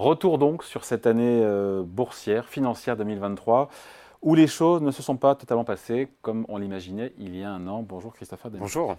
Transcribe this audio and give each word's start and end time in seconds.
Retour 0.00 0.38
donc 0.38 0.64
sur 0.64 0.86
cette 0.86 1.06
année 1.06 1.42
euh, 1.44 1.82
boursière, 1.84 2.48
financière 2.48 2.96
2023, 2.96 3.68
où 4.22 4.34
les 4.34 4.46
choses 4.46 4.80
ne 4.80 4.90
se 4.92 5.02
sont 5.02 5.18
pas 5.18 5.34
totalement 5.34 5.64
passées 5.64 6.08
comme 6.22 6.46
on 6.48 6.56
l'imaginait 6.56 7.12
il 7.18 7.36
y 7.36 7.44
a 7.44 7.50
un 7.50 7.66
an. 7.66 7.82
Bonjour 7.82 8.14
Christopher. 8.14 8.50
Bonjour. 8.52 8.96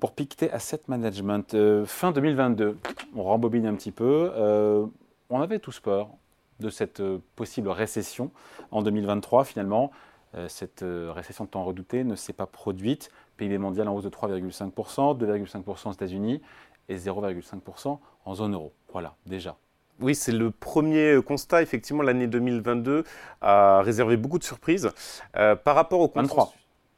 Pour 0.00 0.10
Pictet 0.10 0.50
Asset 0.50 0.80
Management, 0.88 1.54
euh, 1.54 1.84
fin 1.84 2.10
2022, 2.10 2.76
on 3.14 3.22
rembobine 3.22 3.66
un 3.66 3.76
petit 3.76 3.92
peu, 3.92 4.32
euh, 4.34 4.84
on 5.30 5.40
avait 5.40 5.60
tous 5.60 5.78
peur 5.78 6.08
de 6.58 6.70
cette 6.70 7.00
possible 7.36 7.68
récession 7.68 8.32
en 8.72 8.82
2023 8.82 9.44
finalement. 9.44 9.92
cette 10.48 10.84
récession 10.84 11.46
tant 11.46 11.62
redoutée 11.62 12.02
ne 12.02 12.16
s'est 12.16 12.32
pas 12.32 12.46
produite. 12.46 13.12
PIB 13.36 13.58
mondial 13.58 13.86
en 13.86 13.94
hausse 13.94 14.02
de 14.02 14.10
3,5%, 14.10 15.16
2,5% 15.16 15.88
aux 15.88 15.92
États-Unis 15.92 16.40
et 16.88 16.96
0,5% 16.96 18.00
en 18.24 18.34
zone 18.34 18.54
euro. 18.54 18.72
Voilà, 18.92 19.14
déjà. 19.24 19.56
Oui, 20.02 20.14
c'est 20.14 20.32
le 20.32 20.50
premier 20.50 21.20
constat. 21.24 21.62
Effectivement, 21.62 22.02
l'année 22.02 22.26
2022 22.26 23.04
a 23.40 23.82
réservé 23.82 24.16
beaucoup 24.16 24.38
de 24.38 24.44
surprises 24.44 24.90
euh, 25.36 25.54
par 25.54 25.76
rapport 25.76 26.00
au 26.00 26.10
23. 26.12 26.52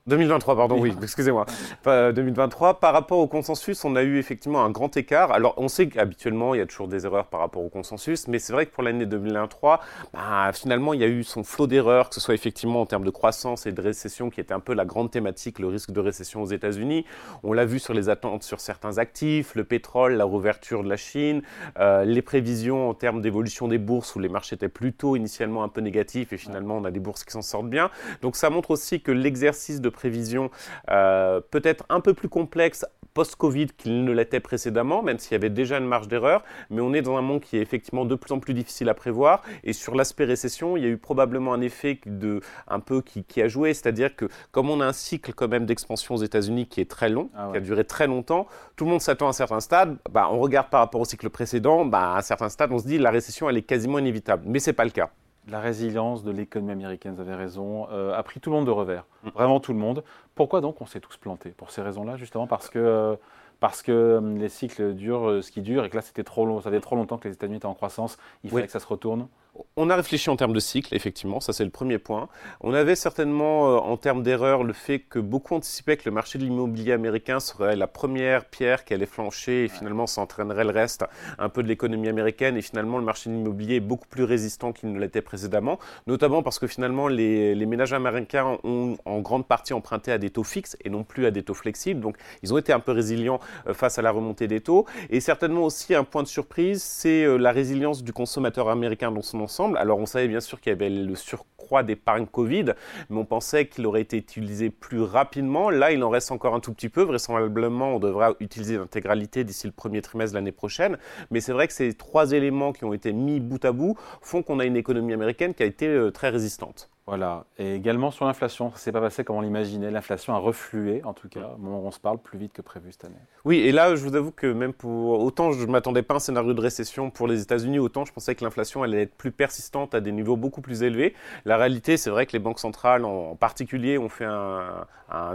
2023, 0.06 0.54
pardon, 0.54 0.78
oui, 0.78 0.92
excusez-moi. 1.02 1.46
2023, 1.86 2.78
par 2.78 2.92
rapport 2.92 3.20
au 3.20 3.26
consensus, 3.26 3.86
on 3.86 3.96
a 3.96 4.02
eu 4.02 4.18
effectivement 4.18 4.62
un 4.62 4.68
grand 4.68 4.94
écart. 4.98 5.32
Alors, 5.32 5.54
on 5.56 5.68
sait 5.68 5.88
qu'habituellement, 5.88 6.54
il 6.54 6.58
y 6.58 6.60
a 6.60 6.66
toujours 6.66 6.88
des 6.88 7.06
erreurs 7.06 7.24
par 7.28 7.40
rapport 7.40 7.64
au 7.64 7.70
consensus, 7.70 8.28
mais 8.28 8.38
c'est 8.38 8.52
vrai 8.52 8.66
que 8.66 8.70
pour 8.70 8.82
l'année 8.82 9.06
2023, 9.06 9.80
bah, 10.12 10.50
finalement, 10.52 10.92
il 10.92 11.00
y 11.00 11.04
a 11.04 11.08
eu 11.08 11.24
son 11.24 11.42
flot 11.42 11.66
d'erreurs, 11.66 12.10
que 12.10 12.16
ce 12.16 12.20
soit 12.20 12.34
effectivement 12.34 12.82
en 12.82 12.84
termes 12.86 13.06
de 13.06 13.10
croissance 13.10 13.64
et 13.64 13.72
de 13.72 13.80
récession, 13.80 14.28
qui 14.28 14.42
était 14.42 14.52
un 14.52 14.60
peu 14.60 14.74
la 14.74 14.84
grande 14.84 15.10
thématique, 15.10 15.58
le 15.58 15.68
risque 15.68 15.90
de 15.90 16.00
récession 16.00 16.42
aux 16.42 16.48
États-Unis. 16.48 17.06
On 17.42 17.54
l'a 17.54 17.64
vu 17.64 17.78
sur 17.78 17.94
les 17.94 18.10
attentes 18.10 18.42
sur 18.42 18.60
certains 18.60 18.98
actifs, 18.98 19.54
le 19.54 19.64
pétrole, 19.64 20.16
la 20.16 20.24
rouverture 20.24 20.84
de 20.84 20.88
la 20.90 20.98
Chine, 20.98 21.40
euh, 21.78 22.04
les 22.04 22.20
prévisions 22.20 22.90
en 22.90 22.94
termes 22.94 23.22
d'évolution 23.22 23.68
des 23.68 23.78
bourses, 23.78 24.14
où 24.14 24.18
les 24.18 24.28
marchés 24.28 24.56
étaient 24.56 24.68
plutôt 24.68 25.16
initialement 25.16 25.64
un 25.64 25.68
peu 25.68 25.80
négatifs, 25.80 26.34
et 26.34 26.36
finalement, 26.36 26.76
on 26.76 26.84
a 26.84 26.90
des 26.90 27.00
bourses 27.00 27.24
qui 27.24 27.32
s'en 27.32 27.40
sortent 27.40 27.70
bien. 27.70 27.90
Donc, 28.20 28.36
ça 28.36 28.50
montre 28.50 28.70
aussi 28.70 29.00
que 29.00 29.10
l'exercice 29.10 29.80
de 29.80 29.93
prévision 29.94 30.50
euh, 30.90 31.40
peut-être 31.50 31.84
un 31.88 32.00
peu 32.00 32.14
plus 32.14 32.28
complexe 32.28 32.84
post-Covid 33.14 33.68
qu'il 33.68 34.04
ne 34.04 34.12
l'était 34.12 34.40
précédemment, 34.40 35.02
même 35.02 35.18
s'il 35.18 35.32
y 35.32 35.34
avait 35.36 35.50
déjà 35.50 35.78
une 35.78 35.86
marge 35.86 36.08
d'erreur. 36.08 36.42
Mais 36.68 36.80
on 36.80 36.92
est 36.92 37.00
dans 37.00 37.16
un 37.16 37.22
monde 37.22 37.40
qui 37.40 37.56
est 37.56 37.60
effectivement 37.62 38.04
de 38.04 38.14
plus 38.16 38.32
en 38.32 38.40
plus 38.40 38.54
difficile 38.54 38.88
à 38.88 38.94
prévoir. 38.94 39.42
Et 39.62 39.72
sur 39.72 39.94
l'aspect 39.94 40.24
récession, 40.24 40.76
il 40.76 40.82
y 40.82 40.86
a 40.86 40.88
eu 40.88 40.98
probablement 40.98 41.54
un 41.54 41.60
effet 41.60 42.00
de, 42.06 42.40
un 42.68 42.80
peu 42.80 43.00
qui, 43.02 43.40
a 43.40 43.48
joué. 43.48 43.72
C'est-à-dire 43.72 44.14
que 44.16 44.26
comme 44.50 44.68
on 44.68 44.80
a 44.80 44.86
un 44.86 44.92
cycle 44.92 45.32
quand 45.32 45.48
même 45.48 45.64
d'expansion 45.64 46.16
aux 46.16 46.22
États-Unis 46.22 46.66
qui 46.66 46.80
est 46.80 46.90
très 46.90 47.08
long, 47.08 47.30
ah 47.36 47.48
qui 47.52 47.58
a 47.58 47.60
duré 47.60 47.84
très 47.84 48.06
longtemps, 48.06 48.46
tout 48.76 48.84
le 48.84 48.90
monde 48.90 49.00
s'attend 49.00 49.26
à 49.26 49.30
un 49.30 49.32
certain 49.32 49.60
stade. 49.60 49.96
Bah, 50.10 50.28
on 50.30 50.40
regarde 50.40 50.68
par 50.68 50.80
rapport 50.80 51.00
au 51.00 51.04
cycle 51.04 51.30
précédent, 51.30 51.84
bah, 51.84 52.14
à 52.14 52.18
un 52.18 52.22
certain 52.22 52.48
stade, 52.48 52.72
on 52.72 52.78
se 52.78 52.86
dit 52.86 52.98
la 52.98 53.10
récession, 53.10 53.48
elle 53.48 53.56
est 53.56 53.62
quasiment 53.62 54.00
inévitable. 54.00 54.42
Mais 54.46 54.58
ce 54.58 54.70
n'est 54.70 54.74
pas 54.74 54.84
le 54.84 54.90
cas 54.90 55.10
la 55.48 55.60
résilience 55.60 56.24
de 56.24 56.30
l'économie 56.30 56.72
américaine, 56.72 57.14
vous 57.14 57.20
avez 57.20 57.34
raison, 57.34 57.88
euh, 57.90 58.14
a 58.14 58.22
pris 58.22 58.40
tout 58.40 58.50
le 58.50 58.56
monde 58.56 58.66
de 58.66 58.70
revers, 58.70 59.06
vraiment 59.34 59.60
tout 59.60 59.72
le 59.72 59.78
monde. 59.78 60.02
Pourquoi 60.34 60.60
donc 60.60 60.80
on 60.80 60.86
s'est 60.86 61.00
tous 61.00 61.16
plantés 61.16 61.50
Pour 61.50 61.70
ces 61.70 61.82
raisons-là, 61.82 62.16
justement, 62.16 62.46
parce 62.46 62.70
que, 62.70 62.78
euh, 62.78 63.16
parce 63.60 63.82
que 63.82 63.92
euh, 63.92 64.38
les 64.38 64.48
cycles 64.48 64.94
durent 64.94 65.42
ce 65.42 65.50
qui 65.50 65.60
dure 65.60 65.84
et 65.84 65.90
que 65.90 65.96
là, 65.96 66.02
c'était 66.02 66.24
trop 66.24 66.46
long, 66.46 66.60
ça 66.60 66.70
fait 66.70 66.80
trop 66.80 66.96
longtemps 66.96 67.18
que 67.18 67.28
les 67.28 67.34
États-Unis 67.34 67.56
étaient 67.56 67.66
en 67.66 67.74
croissance, 67.74 68.16
il 68.42 68.50
fallait 68.50 68.66
que 68.66 68.72
ça 68.72 68.80
se 68.80 68.86
retourne? 68.86 69.28
On 69.76 69.90
a 69.90 69.96
réfléchi 69.96 70.30
en 70.30 70.36
termes 70.36 70.52
de 70.52 70.60
cycle, 70.60 70.94
effectivement, 70.94 71.40
ça 71.40 71.52
c'est 71.52 71.64
le 71.64 71.70
premier 71.70 71.98
point. 71.98 72.28
On 72.60 72.74
avait 72.74 72.94
certainement 72.94 73.68
euh, 73.68 73.76
en 73.78 73.96
termes 73.96 74.22
d'erreur 74.22 74.64
le 74.64 74.72
fait 74.72 75.00
que 75.00 75.18
beaucoup 75.18 75.54
anticipaient 75.54 75.96
que 75.96 76.04
le 76.06 76.12
marché 76.12 76.38
de 76.38 76.44
l'immobilier 76.44 76.92
américain 76.92 77.40
serait 77.40 77.76
la 77.76 77.86
première 77.86 78.44
pierre 78.46 78.84
qui 78.84 78.94
allait 78.94 79.06
flancher 79.06 79.64
et 79.64 79.68
finalement 79.68 80.06
ça 80.06 80.20
entraînerait 80.20 80.64
le 80.64 80.70
reste 80.70 81.04
un 81.38 81.48
peu 81.48 81.62
de 81.62 81.68
l'économie 81.68 82.08
américaine. 82.08 82.56
Et 82.56 82.62
finalement 82.62 82.98
le 82.98 83.04
marché 83.04 83.30
de 83.30 83.34
l'immobilier 83.34 83.76
est 83.76 83.80
beaucoup 83.80 84.08
plus 84.08 84.24
résistant 84.24 84.72
qu'il 84.72 84.92
ne 84.92 84.98
l'était 84.98 85.22
précédemment, 85.22 85.78
notamment 86.06 86.42
parce 86.42 86.58
que 86.58 86.66
finalement 86.66 87.08
les, 87.08 87.54
ménages 87.66 87.92
américains 87.92 88.58
ont 88.62 88.96
en 89.04 89.20
grande 89.20 89.46
partie 89.46 89.72
emprunté 89.72 90.12
à 90.12 90.18
des 90.18 90.30
taux 90.30 90.44
fixes 90.44 90.76
et 90.84 90.90
non 90.90 91.02
plus 91.02 91.26
à 91.26 91.30
des 91.30 91.42
taux 91.42 91.54
flexibles, 91.54 92.00
donc 92.00 92.16
ils 92.42 92.52
ont 92.52 92.58
été 92.58 92.72
un 92.72 92.80
peu 92.80 92.92
résilients 92.92 93.40
euh, 93.66 93.74
face 93.74 93.98
à 93.98 94.02
la 94.02 94.10
remontée 94.10 94.46
des 94.46 94.60
taux. 94.60 94.86
Et 95.10 95.20
certainement 95.20 95.64
aussi 95.64 95.94
un 95.94 96.04
point 96.04 96.22
de 96.22 96.28
surprise, 96.28 96.82
c'est 96.82 97.24
euh, 97.24 97.36
la 97.36 97.52
résilience 97.52 98.04
du 98.04 98.12
consommateur 98.12 98.68
américain 98.68 99.10
dans 99.10 99.22
son 99.22 99.40
Alors 99.76 99.98
on 99.98 100.06
savait 100.06 100.28
bien 100.28 100.40
sûr 100.40 100.60
qu'il 100.60 100.70
y 100.70 100.74
avait 100.74 100.90
le 100.90 101.14
surcroît 101.14 101.82
d'épargne 101.82 102.26
Covid, 102.26 102.72
mais 103.10 103.18
on 103.18 103.24
pensait 103.24 103.66
qu'il 103.66 103.86
aurait 103.86 104.02
été 104.02 104.16
utilisé 104.16 104.70
plus 104.70 105.00
rapidement. 105.00 105.70
Là, 105.70 105.92
il 105.92 106.02
en 106.04 106.10
reste 106.10 106.30
encore 106.32 106.54
un 106.54 106.60
tout 106.60 106.72
petit 106.72 106.88
peu. 106.88 107.02
Vraisemblablement, 107.02 107.96
on 107.96 107.98
devra 107.98 108.34
utiliser 108.40 108.76
l'intégralité 108.76 109.44
d'ici 109.44 109.66
le 109.66 109.72
premier 109.72 110.02
trimestre 110.02 110.34
de 110.34 110.38
l'année 110.38 110.52
prochaine. 110.52 110.98
Mais 111.30 111.40
c'est 111.40 111.52
vrai 111.52 111.66
que 111.66 111.72
ces 111.72 111.94
trois 111.94 112.32
éléments 112.32 112.72
qui 112.72 112.84
ont 112.84 112.92
été 112.92 113.12
mis 113.12 113.40
bout 113.40 113.64
à 113.64 113.72
bout 113.72 113.96
font 114.20 114.42
qu'on 114.42 114.60
a 114.60 114.64
une 114.64 114.76
économie 114.76 115.12
américaine 115.12 115.54
qui 115.54 115.62
a 115.62 115.66
été 115.66 115.86
euh, 115.86 116.10
très 116.10 116.28
résistante. 116.28 116.90
Voilà. 117.06 117.44
Et 117.58 117.74
également 117.74 118.10
sur 118.10 118.24
l'inflation, 118.24 118.70
ça 118.70 118.78
s'est 118.78 118.92
pas 118.92 119.02
passé 119.02 119.24
comme 119.24 119.36
on 119.36 119.42
l'imaginait. 119.42 119.90
L'inflation 119.90 120.34
a 120.34 120.38
reflué, 120.38 121.02
en 121.04 121.12
tout 121.12 121.28
cas. 121.28 121.50
on 121.62 121.90
se 121.90 122.00
parle 122.00 122.18
plus 122.18 122.38
vite 122.38 122.54
que 122.54 122.62
prévu 122.62 122.92
cette 122.92 123.04
année. 123.04 123.14
Oui, 123.44 123.58
et 123.58 123.72
là, 123.72 123.94
je 123.94 124.02
vous 124.02 124.16
avoue 124.16 124.30
que 124.30 124.46
même 124.46 124.72
pour 124.72 125.20
autant, 125.20 125.52
je 125.52 125.66
ne 125.66 125.70
m'attendais 125.70 126.02
pas 126.02 126.14
à 126.14 126.16
un 126.16 126.20
scénario 126.20 126.54
de 126.54 126.60
récession 126.62 127.10
pour 127.10 127.26
les 127.26 127.42
États-Unis, 127.42 127.78
autant 127.78 128.06
je 128.06 128.12
pensais 128.12 128.34
que 128.34 128.42
l'inflation 128.42 128.82
allait 128.82 129.02
être 129.02 129.14
plus 129.14 129.32
persistante 129.32 129.94
à 129.94 130.00
des 130.00 130.12
niveaux 130.12 130.36
beaucoup 130.36 130.62
plus 130.62 130.82
élevés. 130.82 131.14
La 131.44 131.58
réalité, 131.58 131.98
c'est 131.98 132.08
vrai 132.08 132.24
que 132.24 132.32
les 132.32 132.38
banques 132.38 132.58
centrales, 132.58 133.04
en 133.04 133.36
particulier, 133.36 133.98
ont 133.98 134.08
fait 134.08 134.24
un, 134.24 134.86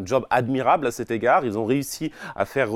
job 0.04 0.26
admirable 0.30 0.88
à 0.88 0.92
cet 0.92 1.10
égard. 1.12 1.46
Ils 1.46 1.58
ont 1.58 1.66
réussi 1.66 2.12
à 2.36 2.46
faire 2.46 2.70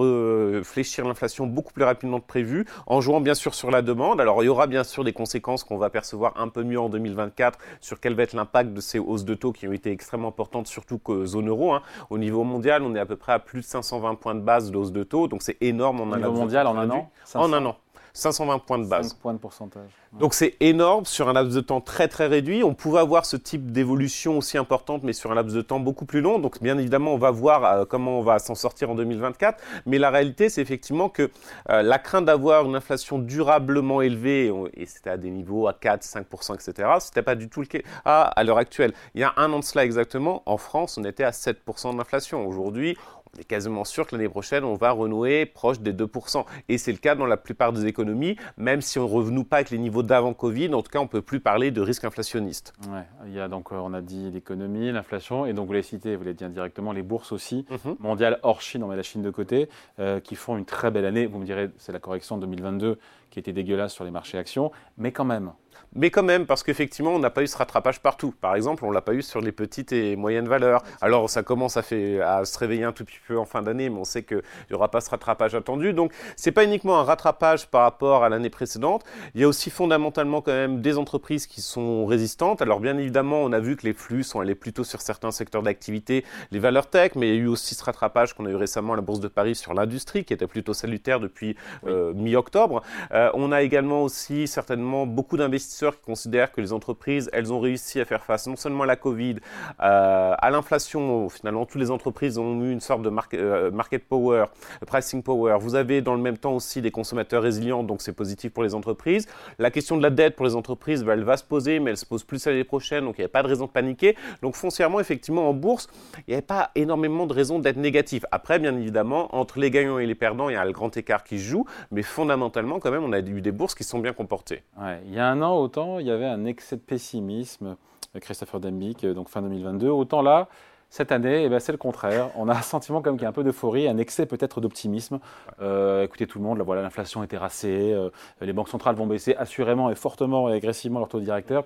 fléchir 0.64 1.06
l'inflation 1.06 1.48
beaucoup 1.48 1.74
plus 1.74 1.84
rapidement 1.84 2.22
que 2.22 2.28
prévu, 2.28 2.66
en 2.86 3.02
jouant 3.02 3.20
bien 3.20 3.34
sûr 3.34 3.56
sur 3.56 3.72
la 3.72 3.82
demande. 3.82 4.22
Alors, 4.22 4.42
il 4.44 4.46
y 4.46 4.50
aura 4.50 4.68
bien 4.68 4.86
sûr 4.86 5.03
des 5.03 5.12
conséquences 5.12 5.64
qu'on 5.66 5.78
va 5.78 5.90
percevoir 5.90 6.34
un 6.38 6.48
peu 6.48 6.64
mieux 6.64 6.80
en 6.80 6.88
2024 6.88 7.59
sur 7.82 8.00
quel 8.00 8.14
va 8.14 8.24
être 8.24 8.34
l'impact 8.34 8.72
de 8.72 8.80
ces 8.84 9.00
hausses 9.00 9.26
de 9.26 9.34
taux 9.34 9.52
qui 9.52 9.68
ont 9.68 9.72
été 9.72 9.92
extrêmement 9.92 10.30
importantes, 10.30 10.68
surtout 10.68 11.00
que 11.00 11.26
zone 11.26 11.50
euro. 11.50 11.74
Hein. 11.74 11.82
Au 12.10 12.18
niveau 12.18 12.44
mondial, 12.44 12.84
on 12.84 12.94
est 12.96 13.00
à 13.00 13.06
peu 13.06 13.16
près 13.16 13.34
à 13.34 13.40
plus 13.40 13.62
de 13.62 13.66
520 13.66 14.16
points 14.16 14.36
de 14.36 14.42
base 14.42 14.72
de 14.72 14.78
hausse 14.78 14.92
de 14.92 15.04
taux, 15.04 15.28
donc 15.28 15.42
c'est 15.42 15.58
énorme 15.62 16.02
en 16.02 16.14
un 16.14 16.24
an. 16.24 16.32
mondial 16.32 16.68
en 16.68 16.78
un 16.78 16.90
an 16.90 17.10
En 17.34 17.52
un 17.54 17.66
an. 17.66 17.78
520 18.13 18.59
points 18.59 18.79
de 18.79 18.85
base. 18.85 19.09
5 19.09 19.18
points 19.18 19.34
de 19.34 19.40
pourcentage. 19.40 19.90
Donc 20.19 20.35
c'est 20.35 20.56
énorme 20.59 21.06
sur 21.06 21.29
un 21.29 21.34
laps 21.34 21.56
de 21.56 21.62
temps 21.62 21.81
très 21.81 22.07
très 22.07 22.28
réduit. 22.28 22.63
On 22.63 22.75
pouvait 22.75 23.00
avoir 23.00 23.25
ce 23.25 23.35
type 23.35 23.72
d'évolution 23.72 24.38
aussi 24.38 24.59
importante, 24.59 25.01
mais 25.01 25.13
sur 25.13 25.31
un 25.31 25.35
laps 25.35 25.56
de 25.56 25.62
temps 25.63 25.79
beaucoup 25.79 26.06
plus 26.06 26.22
long. 26.22 26.38
Donc 26.38 26.62
bien 26.62 26.78
évidemment, 26.78 27.16
on 27.16 27.18
va 27.18 27.31
voir 27.31 27.66
euh, 27.66 27.85
comment 27.85 28.19
on 28.19 28.22
va 28.22 28.38
s'en 28.38 28.53
sortir 28.53 28.91
en 28.91 28.96
2024. 28.96 29.59
Mais 29.88 29.97
la 29.97 30.12
réalité, 30.12 30.50
c'est 30.50 30.62
effectivement 30.62 31.09
que 31.09 31.31
euh, 31.72 31.81
la 31.81 31.97
crainte 31.97 32.25
d'avoir 32.25 32.66
une 32.66 32.75
inflation 32.75 33.18
durablement 33.18 34.02
élevée, 34.03 34.53
et 34.75 34.85
c'était 34.85 35.09
à 35.09 35.18
des 35.18 35.31
niveaux 35.31 35.68
à 35.68 35.73
4, 35.73 36.03
5%, 36.03 36.53
etc., 36.53 36.90
c'était 37.00 37.23
pas 37.23 37.35
du 37.35 37.50
tout 37.50 37.62
le 37.62 37.66
cas 37.66 37.79
ah, 38.06 38.25
à 38.35 38.44
l'heure 38.44 38.59
actuelle. 38.59 38.94
Il 39.16 39.22
y 39.22 39.23
a 39.23 39.34
un 39.38 39.52
an 39.52 39.59
de 39.59 39.63
cela 39.63 39.84
exactement, 39.84 40.44
en 40.46 40.57
France, 40.57 41.00
on 41.00 41.03
était 41.03 41.23
à 41.23 41.31
7% 41.31 41.97
d'inflation. 41.97 42.47
Aujourd'hui, 42.47 42.96
on 43.36 43.42
est 43.42 43.44
quasiment 43.44 43.84
sûr 43.84 44.06
que 44.06 44.16
l'année 44.16 44.30
prochaine, 44.30 44.64
on 44.64 44.76
va 44.76 44.92
renouer 44.92 45.46
proche 45.46 45.80
des 45.80 45.94
2%. 45.94 46.46
Et 46.70 46.78
c'est 46.78 46.92
le 46.92 46.98
cas 46.98 47.16
dans 47.16 47.26
la 47.26 47.38
plupart 47.38 47.74
des 47.74 47.86
économies, 47.88 48.36
même 48.58 48.82
si 48.82 49.00
on 49.00 49.08
ne 49.08 49.14
revenu 49.14 49.44
pas 49.44 49.58
avec 49.58 49.72
les 49.72 49.80
niveaux 49.80 50.04
d'avant 50.04 50.34
Covid, 50.34 50.74
en 50.74 50.82
tout 50.82 50.92
cas, 50.92 51.00
on 51.00 51.04
ne 51.04 51.08
peut 51.08 51.22
plus 51.22 51.40
parler 51.40 51.72
de 51.72 51.82
risque 51.82 52.04
inflationniste. 52.04 52.74
Ouais, 52.90 53.04
il 53.26 53.34
y 53.34 53.40
a 53.40 53.48
donc, 53.48 53.72
euh, 53.72 53.76
on 53.76 53.94
a 53.94 54.02
dit 54.02 54.30
l'économie, 54.32 54.92
l'inflation, 54.92 55.46
et 55.46 55.54
donc 55.54 55.68
vous 55.68 55.74
l'avez 55.74 55.84
cité, 55.84 56.16
vous 56.16 56.24
l'avez 56.24 56.36
dit 56.36 56.46
indirectement, 56.46 56.92
les 56.92 57.02
bourses 57.02 57.32
aussi, 57.32 57.66
mhm. 57.70 57.96
mondiales 58.00 58.40
hors 58.44 58.62
Chine, 58.62 58.84
on 58.84 58.88
met 58.88 58.96
la 58.96 59.04
Chine 59.04 59.24
de 59.24 59.32
côté, 59.32 59.68
euh, 60.00 60.20
qui 60.20 60.36
font 60.36 60.58
une 60.58 60.66
très 60.66 60.92
belle 60.92 61.06
année. 61.06 61.26
Vous 61.26 61.40
me 61.40 61.46
direz, 61.46 61.70
c'est 61.78 61.92
la 61.92 62.00
correction 62.00 62.38
de 62.38 62.42
2022 62.42 63.00
qui 63.34 63.40
était 63.40 63.52
dégueulasse 63.52 63.94
sur 63.94 64.04
les 64.04 64.12
marchés 64.12 64.38
actions, 64.38 64.72
mais 64.96 65.12
quand 65.12 65.26
même, 65.26 65.54
mais 65.96 66.10
quand 66.10 66.24
même, 66.24 66.46
parce 66.46 66.64
qu'effectivement, 66.64 67.12
on 67.12 67.20
n'a 67.20 67.30
pas 67.30 67.44
eu 67.44 67.48
ce 67.48 67.58
rattrapage 67.58 68.00
partout. 68.00 68.34
Par 68.42 68.56
exemple, 68.56 68.84
on 68.86 68.90
ne 68.90 68.94
l'a 68.94 69.02
pas 69.02 69.14
eu 69.14 69.22
sur 69.22 69.42
les 69.42 69.52
petites 69.52 69.92
et 69.92 70.16
moyennes 70.16 70.48
valeurs. 70.48 70.84
Alors, 71.02 71.30
ça 71.30 71.44
commence 71.44 71.78
à, 71.78 71.82
à 71.82 72.46
se 72.46 72.58
réveiller 72.58 72.84
un 72.84 72.92
tout 72.92 73.06
petit 73.06 73.20
peu 73.28 73.38
en 73.38 73.46
fin 73.46 73.62
d'année, 73.62 73.90
mais 73.90 74.00
on 74.00 74.04
sait 74.04 74.24
qu'il 74.24 74.42
n'y 74.70 74.76
aura 74.76 74.90
pas 74.90 75.02
ce 75.02 75.09
rattrapage 75.12 75.53
attendu. 75.53 75.94
Donc, 75.94 76.12
ce 76.35 76.50
n'est 76.50 76.53
pas 76.53 76.64
uniquement 76.64 77.00
un 77.00 77.03
rattrapage 77.03 77.68
par 77.68 77.84
rapport 77.84 78.24
à 78.24 78.30
l'année 78.30 78.50
précédente. 78.50 79.03
Il 79.36 79.41
y 79.41 79.44
a 79.44 79.47
aussi 79.47 79.70
fondamentalement 79.70 80.41
quand 80.41 80.52
même 80.52 80.82
des 80.82 80.97
entreprises 80.97 81.46
qui 81.46 81.62
sont 81.62 82.06
résistantes. 82.06 82.62
Alors, 82.62 82.79
bien 82.79 82.97
évidemment, 82.97 83.44
on 83.44 83.52
a 83.52 83.59
vu 83.59 83.76
que 83.76 83.86
les 83.86 83.94
flux 83.94 84.24
sont 84.24 84.40
allés 84.40 84.56
plutôt 84.56 84.84
sur 84.84 85.02
certains 85.02 85.32
secteurs 85.32 85.62
d'activité, 85.62 86.26
les 86.52 86.59
valeurs 86.59 86.88
tech, 86.88 87.12
mais 87.16 87.29
il 87.29 87.36
y 87.36 87.38
a 87.38 87.41
eu 87.41 87.47
aussi 87.47 87.76
ce 87.76 87.84
rattrapage 87.84 88.34
qu'on 88.34 88.46
a 88.47 88.50
eu 88.50 88.56
récemment 88.56 88.94
à 88.94 88.96
la 88.96 89.03
Bourse 89.03 89.20
de 89.20 89.28
Paris 89.28 89.56
sur 89.56 89.76
l'industrie, 89.76 90.26
qui 90.26 90.34
était 90.34 90.47
plutôt 90.47 90.74
salutaire 90.74 91.20
depuis 91.20 91.56
euh, 91.86 92.14
mi-octobre. 92.14 92.82
Euh, 93.12 93.22
on 93.34 93.52
a 93.52 93.61
également 93.61 94.03
aussi 94.03 94.47
certainement 94.47 95.05
beaucoup 95.05 95.37
d'investissements 95.37 95.53
investisseurs 95.53 95.96
qui 95.96 96.05
considèrent 96.05 96.52
que 96.52 96.61
les 96.61 96.73
entreprises, 96.73 97.29
elles 97.31 97.53
ont 97.53 97.59
réussi 97.59 97.99
à 97.99 98.05
faire 98.05 98.23
face 98.23 98.47
non 98.47 98.55
seulement 98.55 98.84
à 98.84 98.87
la 98.87 98.96
Covid, 98.96 99.35
euh, 99.81 100.34
à 100.37 100.49
l'inflation. 100.49 101.29
Finalement, 101.29 101.66
toutes 101.66 101.79
les 101.79 101.91
entreprises 101.91 102.37
ont 102.37 102.61
eu 102.64 102.72
une 102.72 102.81
sorte 102.81 103.03
de 103.03 103.11
euh, 103.35 103.72
market 103.72 104.08
power, 104.08 104.46
pricing 104.87 105.22
power. 105.22 105.58
Vous 105.59 105.75
avez 105.75 106.02
dans 106.02 106.16
le 106.16 106.22
même 106.22 106.37
temps 106.37 106.55
aussi 106.55 106.81
des 106.81 106.91
consommateurs 106.91 107.43
résilients, 107.43 107.84
donc 107.84 108.02
c'est 108.02 108.14
positif 108.14 108.52
pour 108.52 108.64
les 108.64 108.73
entreprises. 108.73 109.28
La 109.59 109.72
question 109.72 109.96
de 109.96 110.02
la 110.02 110.09
dette 110.09 110.35
pour 110.35 110.46
les 110.46 110.55
entreprises, 110.55 111.03
bah, 111.03 111.14
elle 111.14 111.23
va 111.23 111.37
se 111.37 111.43
poser, 111.43 111.79
mais 111.79 111.91
elle 111.91 111.97
se 111.97 112.05
pose 112.05 112.23
plus 112.23 112.46
l'année 112.46 112.64
prochaine, 112.64 113.05
donc 113.05 113.16
il 113.17 113.22
n'y 113.22 113.26
a 113.26 113.29
pas 113.29 113.43
de 113.43 113.47
raison 113.47 113.66
de 113.66 113.72
paniquer. 113.72 114.17
Donc 114.41 114.55
foncièrement, 114.55 114.99
effectivement, 114.99 115.47
en 115.47 115.53
bourse, 115.53 115.87
il 116.28 116.31
n'y 116.31 116.34
avait 116.34 116.41
pas 116.41 116.72
énormément 116.76 117.28
de 117.28 117.34
raisons 117.34 117.59
d'être 117.59 117.78
négatif. 117.78 118.26
Après, 118.31 118.58
bien 118.58 118.76
évidemment, 118.76 119.34
entre 119.35 119.59
les 119.59 119.69
gagnants 119.69 119.99
et 119.99 120.08
les 120.08 120.16
perdants, 120.16 120.49
il 120.49 120.53
y 120.53 120.55
a 120.55 120.66
le 120.66 120.72
grand 120.72 120.96
écart 120.97 121.23
qui 121.23 121.37
se 121.37 121.43
joue, 121.43 121.66
mais 121.91 122.02
fondamentalement, 122.02 122.79
quand 122.79 122.91
même, 122.91 123.03
on 123.03 123.13
a 123.14 123.20
eu 123.20 123.42
des 123.42 123.52
bourses 123.52 123.76
qui 123.76 123.84
sont 123.84 124.00
bien 124.00 124.14
comportées. 124.14 124.64
il 125.06 125.14
y 125.14 125.20
a 125.20 125.28
un 125.28 125.42
an, 125.42 125.58
autant, 125.58 126.00
il 126.00 126.08
y 126.08 126.12
avait 126.12 126.26
un 126.26 126.46
excès 126.46 126.76
de 126.76 126.82
pessimisme, 126.82 127.76
Christopher 128.20 128.60
Dembick, 128.60 129.06
donc 129.06 129.30
fin 129.30 129.42
2022. 129.42 129.90
Autant 129.90 130.22
là, 130.22 130.48
cette 130.94 131.12
année, 131.12 131.46
eh 131.46 131.50
ben, 131.50 131.60
c'est 131.60 131.72
le 131.72 131.80
contraire. 131.80 132.30
On 132.36 132.48
a 132.48 132.54
un 132.54 132.62
sentiment 132.76 133.02
comme 133.02 133.16
qu'il 133.16 133.24
y 133.24 133.26
a 133.26 133.30
un 133.30 133.34
peu 133.34 133.44
d'euphorie, 133.44 133.88
un 133.88 133.98
excès 133.98 134.28
peut-être 134.28 134.62
d'optimisme. 134.62 135.20
Euh, 135.60 136.04
écoutez 136.04 136.28
tout 136.28 136.38
le 136.38 136.44
monde, 136.44 136.62
voilà, 136.62 136.84
l'inflation 136.84 137.24
est 137.24 137.28
terrassée, 137.28 137.92
euh, 137.92 138.12
les 138.42 138.54
banques 138.54 138.70
centrales 138.70 138.94
vont 138.96 139.08
baisser 139.08 139.36
assurément 139.36 139.90
et 139.90 139.96
fortement 139.96 140.50
et 140.50 140.54
agressivement 140.54 141.00
leur 141.00 141.10
taux 141.10 141.20
directeur. 141.20 141.66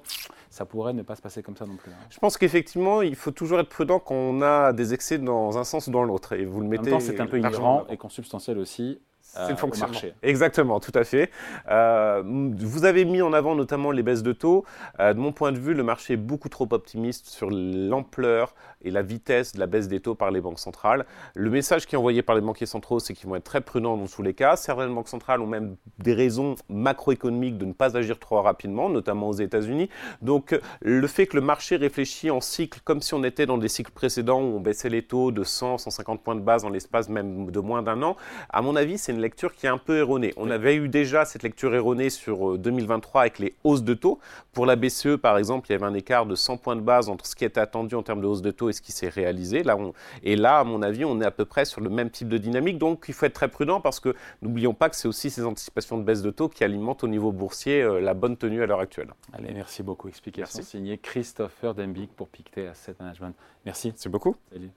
Ça 0.49 0.63
pourrait 0.63 0.93
ne 0.93 1.01
pas 1.01 1.17
se 1.17 1.21
passer 1.21 1.43
comme 1.43 1.57
ça 1.57 1.65
non 1.65 1.75
plus. 1.75 1.91
Hein. 1.91 2.05
Je 2.09 2.19
pense 2.19 2.37
qu'effectivement, 2.37 3.01
il 3.01 3.17
faut 3.17 3.31
toujours 3.31 3.59
être 3.59 3.67
prudent 3.67 3.99
quand 3.99 4.15
on 4.15 4.41
a 4.41 4.71
des 4.71 4.93
excès 4.93 5.17
dans 5.17 5.57
un 5.57 5.65
sens 5.65 5.87
ou 5.87 5.91
dans 5.91 6.03
l'autre. 6.03 6.31
Et 6.31 6.45
vous 6.45 6.61
le 6.61 6.67
mettez. 6.67 6.83
En 6.83 6.83
même 6.85 6.93
temps, 6.93 6.99
c'est 7.01 7.19
un 7.19 7.27
peu 7.27 7.37
inhérent 7.37 7.85
et 7.89 7.97
consubstantiel 7.97 8.57
aussi 8.57 9.01
c'est 9.27 9.49
le 9.49 9.55
fonctionnement. 9.55 9.99
Exactement, 10.23 10.79
tout 10.79 10.91
à 10.95 11.03
fait. 11.03 11.29
Euh, 11.69 12.23
vous 12.25 12.85
avez 12.85 13.05
mis 13.05 13.21
en 13.21 13.33
avant 13.33 13.55
notamment 13.55 13.91
les 13.91 14.03
baisses 14.03 14.23
de 14.23 14.33
taux. 14.33 14.65
Euh, 14.99 15.13
de 15.13 15.19
mon 15.19 15.31
point 15.31 15.51
de 15.51 15.59
vue, 15.59 15.73
le 15.73 15.83
marché 15.83 16.13
est 16.13 16.17
beaucoup 16.17 16.49
trop 16.49 16.67
optimiste 16.71 17.27
sur 17.27 17.49
l'ampleur 17.51 18.55
et 18.83 18.91
la 18.91 19.01
vitesse 19.01 19.53
de 19.53 19.59
la 19.59 19.67
baisse 19.67 19.87
des 19.87 19.99
taux 19.99 20.15
par 20.15 20.31
les 20.31 20.41
banques 20.41 20.59
centrales. 20.59 21.05
Le 21.33 21.49
message 21.49 21.85
qui 21.85 21.95
est 21.95 21.97
envoyé 21.97 22.21
par 22.21 22.35
les 22.35 22.41
banquiers 22.41 22.65
centraux, 22.65 22.99
c'est 22.99 23.13
qu'ils 23.13 23.27
vont 23.27 23.35
être 23.35 23.43
très 23.43 23.61
prudents 23.61 23.97
dans 23.97 24.07
tous 24.07 24.21
les 24.21 24.33
cas. 24.33 24.55
Certaines 24.55 24.93
banques 24.93 25.09
centrales 25.09 25.41
ont 25.41 25.47
même 25.47 25.75
des 25.99 26.13
raisons 26.13 26.55
macroéconomiques 26.69 27.57
de 27.57 27.65
ne 27.65 27.73
pas 27.73 27.97
agir 27.97 28.19
trop 28.19 28.41
rapidement, 28.41 28.89
notamment 28.89 29.29
aux 29.29 29.33
États-Unis. 29.33 29.89
Donc 30.21 30.59
le 30.81 31.07
fait 31.07 31.27
que 31.27 31.35
le 31.35 31.41
marché 31.41 31.75
réfléchit 31.75 32.31
en 32.31 32.41
cycle 32.41 32.79
comme 32.83 33.01
si 33.01 33.13
on 33.13 33.23
était 33.23 33.45
dans 33.45 33.57
des 33.57 33.67
cycles 33.67 33.91
précédents 33.91 34.41
où 34.41 34.57
on 34.57 34.59
baissait 34.59 34.89
les 34.89 35.01
taux 35.01 35.31
de 35.31 35.43
100, 35.43 35.79
150 35.79 36.23
points 36.23 36.35
de 36.35 36.41
base 36.41 36.65
en 36.65 36.69
l'espace 36.69 37.09
même 37.09 37.51
de 37.51 37.59
moins 37.59 37.81
d'un 37.81 38.01
an, 38.03 38.15
à 38.49 38.61
mon 38.61 38.75
avis, 38.75 38.97
c'est 38.97 39.11
une 39.11 39.21
lecture 39.27 39.53
qui 39.53 39.65
est 39.65 39.69
un 39.69 39.77
peu 39.77 39.97
erronée. 39.97 40.33
On 40.37 40.49
avait 40.49 40.75
eu 40.75 40.87
déjà 40.87 41.25
cette 41.25 41.43
lecture 41.43 41.75
erronée 41.75 42.09
sur 42.09 42.57
2023 42.57 43.19
euh, 43.19 43.21
avec 43.23 43.39
les 43.39 43.55
hausses 43.65 43.83
de 43.83 43.93
taux. 43.93 44.19
Pour 44.53 44.65
la 44.65 44.77
BCE, 44.77 45.17
par 45.21 45.37
exemple, 45.37 45.67
il 45.69 45.73
y 45.73 45.75
avait 45.75 45.85
un 45.85 45.93
écart 45.93 46.25
de 46.25 46.33
100 46.33 46.57
points 46.57 46.77
de 46.77 46.81
base 46.81 47.09
entre 47.09 47.25
ce 47.25 47.35
qui 47.35 47.43
était 47.43 47.59
attendu 47.59 47.95
en 47.95 48.03
termes 48.03 48.21
de 48.21 48.25
hausse 48.25 48.41
de 48.41 48.51
taux 48.51 48.69
et 48.69 48.73
ce 48.73 48.81
qui 48.81 48.93
s'est 48.93 49.09
réalisé. 49.09 49.63
Là, 49.63 49.75
on... 49.77 49.93
Et 50.23 50.37
là, 50.37 50.59
à 50.59 50.63
mon 50.63 50.81
avis, 50.81 51.03
on 51.03 51.19
est 51.19 51.25
à 51.25 51.31
peu 51.31 51.43
près 51.43 51.65
sur 51.65 51.81
le 51.81 51.89
même 51.89 52.09
type 52.09 52.29
de 52.29 52.37
dynamique. 52.37 52.77
Donc, 52.77 53.05
il 53.09 53.13
faut 53.13 53.25
être 53.25 53.33
très 53.33 53.49
prudent 53.49 53.81
parce 53.81 53.99
que 53.99 54.15
n'oublions 54.41 54.73
pas 54.73 54.89
que 54.89 54.95
c'est 54.95 55.09
aussi 55.09 55.29
ces 55.29 55.43
anticipations 55.43 55.97
de 55.97 56.03
baisse 56.03 56.21
de 56.21 56.31
taux 56.31 56.47
qui 56.47 56.63
alimentent 56.63 57.03
au 57.03 57.09
niveau 57.09 57.33
boursier 57.33 57.81
euh, 57.81 57.99
la 57.99 58.13
bonne 58.13 58.37
tenue 58.37 58.63
à 58.63 58.65
l'heure 58.65 58.79
actuelle. 58.79 59.13
Allez, 59.33 59.53
merci 59.53 59.83
beaucoup. 59.83 60.07
Explication 60.07 60.63
signée 60.63 60.97
Christopher 60.97 61.75
Dembic 61.75 62.11
pour 62.15 62.29
Pictet 62.29 62.67
Asset 62.67 62.95
Management. 62.99 63.35
Merci. 63.65 63.91
C'est 63.97 64.09
beaucoup. 64.09 64.37
Salut. 64.51 64.71